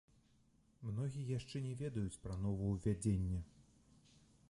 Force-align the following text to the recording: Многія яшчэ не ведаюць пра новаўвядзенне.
Многія 0.91 1.27
яшчэ 1.39 1.57
не 1.67 1.73
ведаюць 1.83 2.19
пра 2.25 2.41
новаўвядзенне. 2.47 3.47